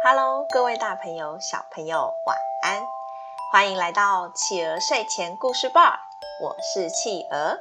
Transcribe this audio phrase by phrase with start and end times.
[0.00, 2.86] Hello，各位大朋友、小朋友，晚安！
[3.50, 5.98] 欢迎来到企鹅睡前故事吧，
[6.40, 7.58] 我是企鹅。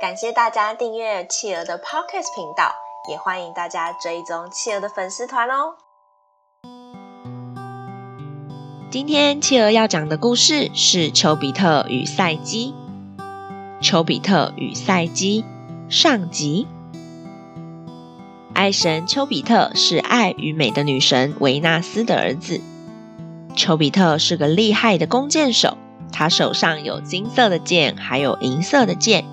[0.00, 2.72] 感谢大家订阅企鹅的 Podcast 频道，
[3.08, 5.74] 也欢迎大家追踪企鹅的粉丝团哦。
[8.92, 12.72] 今天企鹅要讲的故事是丘比特与赛基。
[13.82, 15.44] 丘比特与赛基
[15.88, 16.68] 上集。
[18.60, 22.60] 爱神丘比特是爱与美的女神维纳斯的儿子。
[23.56, 25.78] 丘比特是个厉害的弓箭手，
[26.12, 29.24] 他手上有金色的箭，还有银色的箭。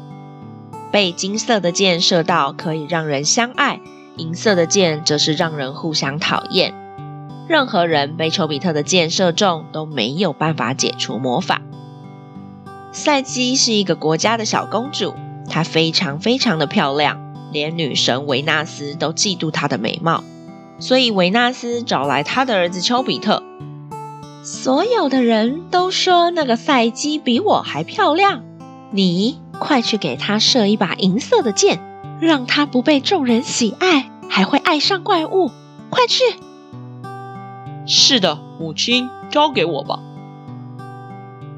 [0.94, 3.82] 被金色的箭射到，可以让人相爱；
[4.16, 6.74] 银色的箭则是让人互相讨厌。
[7.50, 11.62] 任何人被丘比特的箭射中，都没有办法解除魔法。
[12.94, 15.14] 赛姬是一个国家的小公主，
[15.50, 17.27] 她非常非常的漂亮。
[17.58, 20.24] 连女神维纳斯都嫉妒她的美貌，
[20.78, 23.42] 所以维纳斯找来她的儿子丘比特。
[24.44, 28.44] 所有的人都说那个赛姬比我还漂亮，
[28.92, 31.80] 你快去给她射一把银色的箭，
[32.22, 35.50] 让她不被众人喜爱，还会爱上怪物。
[35.90, 36.24] 快去！
[37.88, 40.00] 是的，母亲，交给我吧。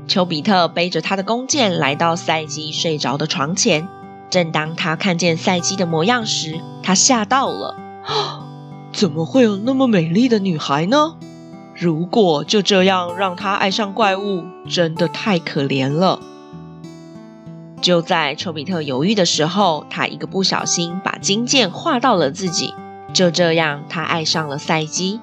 [0.08, 3.90] 丘比特背着他的弓箭来到赛姬睡着的床前。
[4.30, 7.76] 正当他看见赛姬的模样时，他吓到了。
[8.92, 11.16] 怎么会有那么美丽的女孩呢？
[11.76, 16.20] 如果就这样让她爱上怪物，真的太可怜了。
[17.82, 22.74] 就在丘比特犹豫的时候，他一个不小心把金箭划到了自己。
[23.14, 25.22] 就这样，他爱上了赛姬。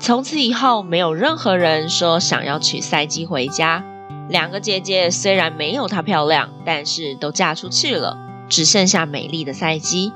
[0.00, 3.84] 从此以后，没有任何人说想要娶赛姬回家。
[4.28, 8.16] 两个姐姐虽然没有她漂亮，但是都嫁出去了，
[8.48, 10.12] 只剩下美丽的赛姬。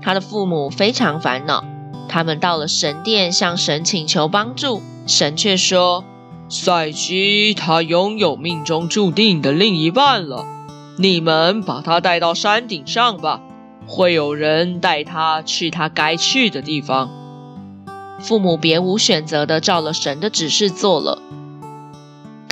[0.00, 1.64] 她的父母非常烦恼，
[2.08, 6.04] 他们到了神殿向神请求帮助，神却说
[6.48, 10.46] ：“赛姬她拥有命中注定的另一半了，
[10.96, 13.40] 你们把她带到山顶上吧，
[13.86, 17.10] 会有人带她去她该去的地方。”
[18.20, 21.22] 父母别无选择的照了神的指示做了。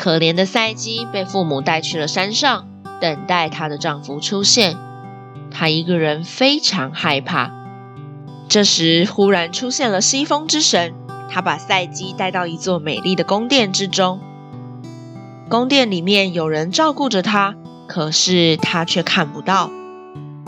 [0.06, 2.68] 可怜的赛姬被父母带去了山上，
[3.00, 4.76] 等待她的丈夫出现。
[5.50, 7.50] 她一个人非常害怕。
[8.48, 10.94] 这时，忽然出现了西风之神，
[11.28, 14.20] 他把赛姬带到一座美丽的宫殿之中。
[15.48, 17.56] 宫殿里面有人照顾着她，
[17.88, 19.72] 可是她却看不到。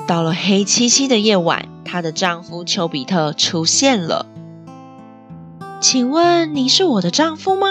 [0.07, 4.27] 到了黑漆漆的夜晚，她的丈夫丘比特出现了。
[5.81, 7.67] 请问你是我的丈夫吗？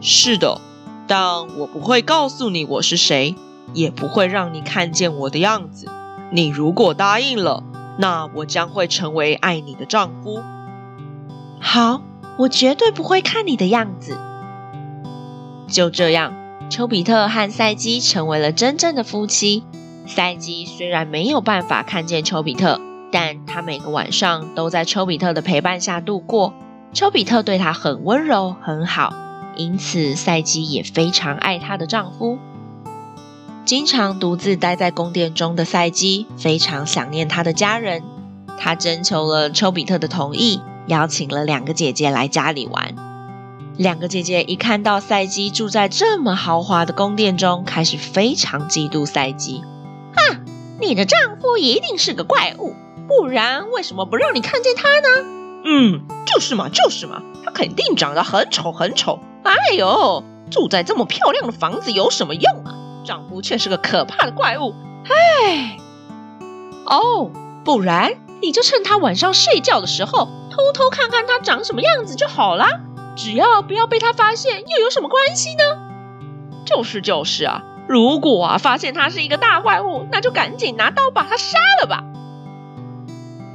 [0.00, 0.60] 是的，
[1.06, 3.34] 但我不会告诉你我是谁，
[3.72, 5.88] 也不会让你看见我的样子。
[6.30, 7.62] 你如果答应了，
[7.98, 10.42] 那我将会成为爱你的丈夫。
[11.60, 12.02] 好，
[12.38, 14.18] 我绝对不会看你的样子。
[15.68, 16.34] 就这样，
[16.70, 19.64] 丘比特和赛姬成为了真正的夫妻。
[20.06, 22.80] 赛姬虽然没有办法看见丘比特，
[23.10, 26.52] 但她每个晚上都在丘比特的陪伴下度过。
[26.92, 29.12] 丘比特对她很温柔，很好。
[29.56, 32.38] 因此，赛姬也非常爱她的丈夫。
[33.64, 38.02] 经常独自待在宫殿中的赛姬，非常想念她的家人。
[38.58, 42.94] 她征求了丘比特的同意，邀请了两个姐姐来家里玩。
[43.76, 49.62] 两个姐姐一看到赛姬住在这么豪华的宫殿中，开始非常嫉妒赛姬。
[50.14, 50.44] 哼，
[50.80, 52.74] 你的丈夫一定是个怪物，
[53.06, 55.08] 不然为什么不让你看见他呢？
[55.64, 59.18] 嗯，就是嘛，就是嘛，他肯定长得很丑，很丑。
[59.48, 62.74] 哎呦，住在这么漂亮的房子有什么用啊？
[63.04, 64.74] 丈夫却是个可怕的怪物。
[65.08, 65.76] 唉，
[66.86, 67.30] 哦，
[67.64, 72.80] 不然你就趁他晚上睡觉的时候，偷偷看看他长什么样子就好啦。
[73.16, 75.62] 只要不要被他发现，又有什么关系呢？
[76.64, 82.02] 就是就是啊，如果啊发现他是一个大怪物，那就赶紧拿刀把他杀了吧。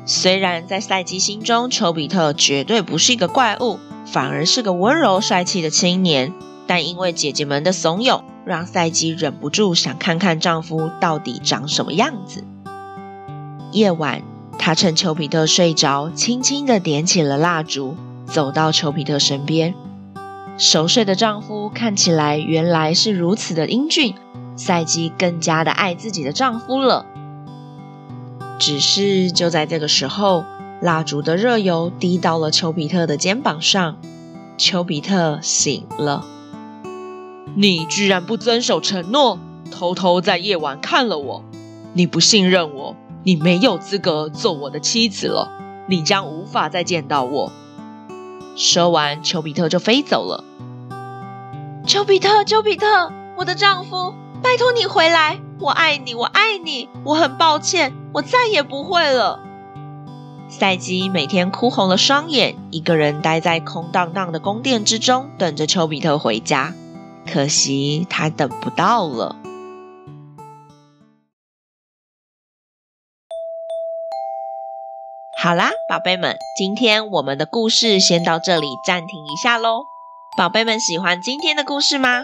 [0.06, 3.80] 虽然在赛基心中，丘比特绝对不是一个怪物。
[4.06, 6.34] 反而是个温柔帅气的青年，
[6.68, 12.44] 但因为姐姐们的怂恿，让赛姬忍不住想看看丈夫到底长什么样子。
[13.72, 14.24] 夜晚，
[14.58, 17.96] 她趁丘比特睡着，轻轻地点起了蜡烛，
[18.26, 19.76] 走到丘比特身边。
[20.58, 24.16] 熟睡的丈夫看起来原来是如此的英俊，
[24.56, 27.06] 赛姬更加的爱自己的丈夫了。
[28.60, 30.44] 只是就在这个时候，
[30.82, 33.98] 蜡烛的热油滴到了丘比特的肩膀上，
[34.58, 36.26] 丘比特醒了。
[37.56, 39.38] 你居然不遵守承诺，
[39.70, 41.44] 偷偷在夜晚看了我。
[41.94, 45.52] 你不信任我，你没有资格做我的妻子了。
[45.88, 47.52] 你将无法再见到我。”
[48.58, 50.44] 说完，丘比特就飞走了。
[51.86, 55.40] 丘比特，丘比特，我的丈夫，拜托你回来！
[55.60, 56.90] 我爱你，我爱你！
[57.04, 59.40] 我很抱歉，我再也不会了。
[60.52, 66.74] 赛基每天哭红了双眼，一个人待在空荡荡的宫殿之中，等着丘比特回家。
[67.26, 69.38] 可惜他等不到了。
[75.42, 79.86] 好啦，宝贝们，今天我们的故事先到这里暂停一下喽。
[80.38, 82.22] 宝贝们喜欢今天的故事吗？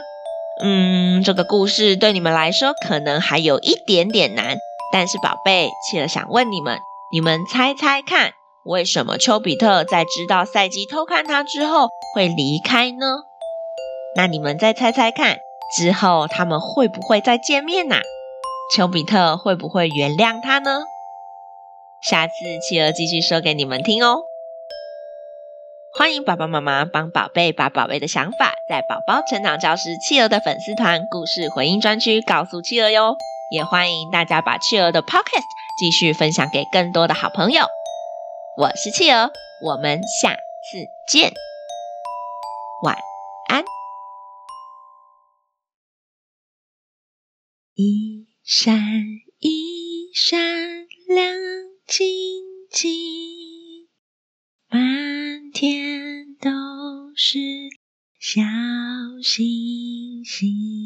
[0.62, 4.58] 嗯，这个故事对你们来说可能还有一点点难，
[4.92, 6.78] 但是宝贝，企鹅想问你们。
[7.10, 8.34] 你们猜猜看，
[8.66, 13.24] 为什么丘比特在知道赛姬偷看他之后会离开呢？
[14.18, 15.38] 那你们再猜猜看，
[15.78, 18.02] 之后他们会不会再见面呐？
[18.76, 20.82] 丘比特会不会原谅他呢？
[22.02, 22.34] 下次
[22.68, 24.24] 企鹅继续说给你们听哦。
[25.98, 33.16] 欢迎爸爸妈妈帮宝贝把宝贝的想法，在宝宝成长教室企鹅的粉丝团故事回应专区告诉企鹅哟。
[33.50, 35.46] 也欢迎大家把企鹅的 Podcast
[35.78, 37.68] 继续分享给更多的好朋友。
[38.58, 39.32] 我是企鹅，
[39.62, 41.32] 我们下次见，
[42.82, 42.98] 晚
[43.48, 43.64] 安。
[47.76, 48.76] 一闪
[49.38, 50.40] 一闪
[51.08, 51.36] 亮
[51.86, 52.08] 晶
[52.72, 53.88] 晶，
[54.70, 56.50] 满天都
[57.16, 57.38] 是
[58.20, 58.42] 小
[59.22, 60.77] 星星。